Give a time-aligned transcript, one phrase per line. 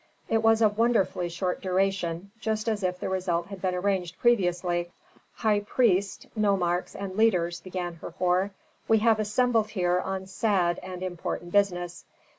[0.29, 4.89] It was of wonderfully short duration, just as if the result had been arranged previously.
[5.35, 8.49] "High priests, nomarchs, and leaders," began Herhor.
[8.87, 12.03] "We have assembled here on sad and important business.